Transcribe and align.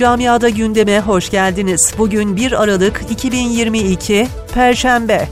Camiada 0.00 0.48
gündeme 0.48 1.00
hoş 1.00 1.30
geldiniz. 1.30 1.94
Bugün 1.98 2.36
1 2.36 2.62
Aralık 2.62 3.02
2022 3.10 4.26
Perşembe. 4.54 5.28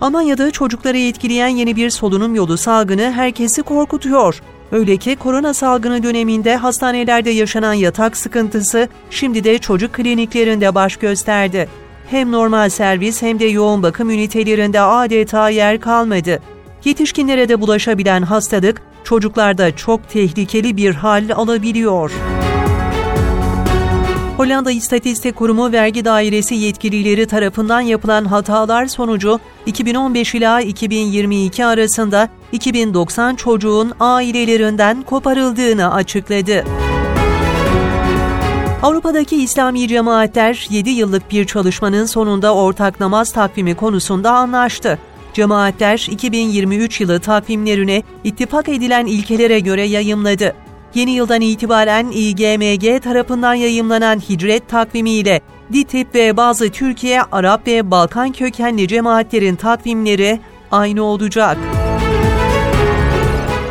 Almanya'da 0.00 0.50
çocukları 0.50 0.98
etkileyen 0.98 1.48
yeni 1.48 1.76
bir 1.76 1.90
solunum 1.90 2.34
yolu 2.34 2.56
salgını 2.56 3.12
herkesi 3.12 3.62
korkutuyor. 3.62 4.42
Öyle 4.72 4.96
ki 4.96 5.16
korona 5.16 5.54
salgını 5.54 6.02
döneminde 6.02 6.56
hastanelerde 6.56 7.30
yaşanan 7.30 7.74
yatak 7.74 8.16
sıkıntısı 8.16 8.88
şimdi 9.10 9.44
de 9.44 9.58
çocuk 9.58 9.92
kliniklerinde 9.92 10.74
baş 10.74 10.96
gösterdi. 10.96 11.68
Hem 12.10 12.32
normal 12.32 12.68
servis 12.68 13.22
hem 13.22 13.38
de 13.38 13.44
yoğun 13.44 13.82
bakım 13.82 14.10
ünitelerinde 14.10 14.80
adeta 14.80 15.48
yer 15.48 15.80
kalmadı. 15.80 16.40
Yetişkinlere 16.84 17.48
de 17.48 17.60
bulaşabilen 17.60 18.22
hastalık 18.22 18.82
çocuklarda 19.04 19.76
çok 19.76 20.08
tehlikeli 20.08 20.76
bir 20.76 20.94
hal 20.94 21.30
alabiliyor. 21.34 22.12
Hollanda 24.36 24.70
İstatistik 24.70 25.36
Kurumu 25.36 25.72
Vergi 25.72 26.04
Dairesi 26.04 26.54
yetkilileri 26.54 27.26
tarafından 27.26 27.80
yapılan 27.80 28.24
hatalar 28.24 28.86
sonucu 28.86 29.40
2015 29.66 30.34
ila 30.34 30.60
2022 30.60 31.64
arasında 31.64 32.28
2090 32.52 33.36
çocuğun 33.36 33.92
ailelerinden 34.00 35.02
koparıldığını 35.02 35.94
açıkladı. 35.94 36.64
Avrupa'daki 38.82 39.42
İslami 39.42 39.88
cemaatler 39.88 40.66
7 40.70 40.90
yıllık 40.90 41.30
bir 41.30 41.44
çalışmanın 41.44 42.06
sonunda 42.06 42.54
ortak 42.54 43.00
namaz 43.00 43.32
takvimi 43.32 43.74
konusunda 43.74 44.30
anlaştı. 44.30 44.98
Cemaatler 45.34 46.06
2023 46.10 47.00
yılı 47.00 47.20
takvimlerini 47.20 48.02
ittifak 48.24 48.68
edilen 48.68 49.06
ilkelere 49.06 49.60
göre 49.60 49.82
yayımladı. 49.82 50.54
Yeni 50.94 51.10
yıldan 51.10 51.40
itibaren 51.40 52.10
İGMG 52.12 53.02
tarafından 53.02 53.54
yayımlanan 53.54 54.18
hicret 54.18 54.68
takvimiyle 54.68 55.40
DİTİB 55.72 56.14
ve 56.14 56.36
bazı 56.36 56.70
Türkiye, 56.70 57.22
Arap 57.22 57.66
ve 57.66 57.90
Balkan 57.90 58.32
kökenli 58.32 58.88
cemaatlerin 58.88 59.56
takvimleri 59.56 60.40
aynı 60.70 61.02
olacak. 61.02 61.58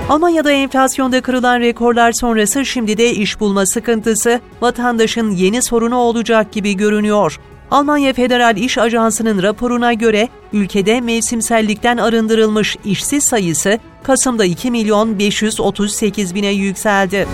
Almanya'da 0.10 0.52
enflasyonda 0.52 1.22
kırılan 1.22 1.60
rekorlar 1.60 2.12
sonrası 2.12 2.66
şimdi 2.66 2.98
de 2.98 3.12
iş 3.12 3.40
bulma 3.40 3.66
sıkıntısı 3.66 4.40
vatandaşın 4.62 5.32
yeni 5.32 5.62
sorunu 5.62 5.98
olacak 5.98 6.52
gibi 6.52 6.78
görünüyor. 6.78 7.40
Almanya 7.74 8.14
Federal 8.14 8.58
İş 8.58 8.78
Ajansı'nın 8.78 9.44
raporuna 9.44 9.94
göre 9.94 10.30
ülkede 10.54 11.02
mevsimsellikten 11.02 11.98
arındırılmış 11.98 12.78
işsiz 12.86 13.24
sayısı 13.24 13.80
Kasım'da 14.04 14.46
2 14.46 14.72
milyon 14.72 15.20
538 15.20 16.36
bine 16.36 16.48
yükseldi. 16.48 17.28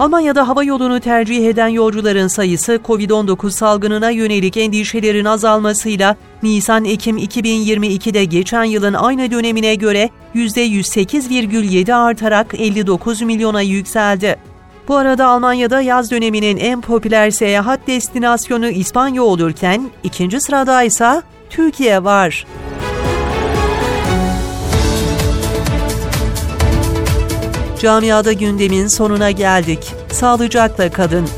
Almanya'da 0.00 0.48
hava 0.48 0.64
yolunu 0.64 1.00
tercih 1.00 1.48
eden 1.48 1.68
yolcuların 1.68 2.26
sayısı 2.26 2.80
COVID-19 2.84 3.50
salgınına 3.50 4.10
yönelik 4.10 4.56
endişelerin 4.56 5.24
azalmasıyla 5.24 6.16
Nisan-Ekim 6.42 7.18
2022'de 7.18 8.24
geçen 8.24 8.64
yılın 8.64 8.94
aynı 8.94 9.30
dönemine 9.30 9.74
göre 9.74 10.10
%108,7 10.34 11.94
artarak 11.94 12.54
59 12.58 13.22
milyona 13.22 13.60
yükseldi. 13.60 14.55
Bu 14.88 14.96
arada 14.96 15.26
Almanya'da 15.26 15.80
yaz 15.80 16.10
döneminin 16.10 16.56
en 16.56 16.80
popüler 16.80 17.30
seyahat 17.30 17.86
destinasyonu 17.86 18.68
İspanya 18.68 19.22
olurken 19.22 19.90
ikinci 20.02 20.40
sırada 20.40 20.82
ise 20.82 21.22
Türkiye 21.50 22.04
var. 22.04 22.46
Camiada 27.80 28.32
gündemin 28.32 28.86
sonuna 28.86 29.30
geldik. 29.30 29.94
Sağlıcakla 30.12 30.90
kalın. 30.90 31.28